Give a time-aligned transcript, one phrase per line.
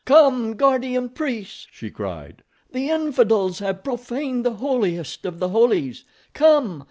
[0.03, 2.43] "Come, Guardian Priests!" she cried.
[2.71, 6.05] "The infidels have profaned the holiest of the holies.
[6.33, 6.79] Come!